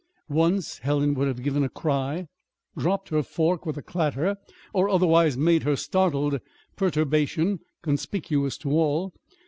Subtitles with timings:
[0.29, 2.27] Once Helen would have given a cry,
[2.75, 4.35] dropped her fork with a clatter,
[4.73, 6.39] or otherwise made her startled
[6.75, 9.13] perturbation conspicuous to all.